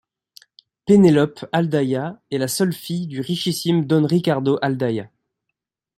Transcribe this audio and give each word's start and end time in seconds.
Penélope 0.87 1.45
Aldaya 1.51 2.19
est 2.31 2.39
la 2.39 2.47
seule 2.47 2.73
fille 2.73 3.05
du 3.05 3.21
richissime 3.21 3.85
don 3.85 4.07
Ricardo 4.07 4.57
Aldaya. 4.63 5.11